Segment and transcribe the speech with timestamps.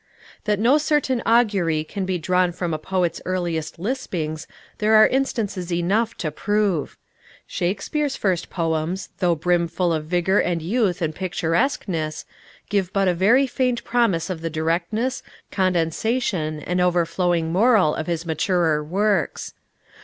[0.45, 4.47] That no certain augury can be drawn from a poet's earliest lispings
[4.79, 6.97] there are instances enough to prove.
[7.45, 12.25] Shakespeare's first poems, though brimful of vigor and youth and picturesqueness,
[12.67, 18.25] give but a very faint promise of the directness, condensation and overflowing moral of his
[18.25, 19.53] maturer works.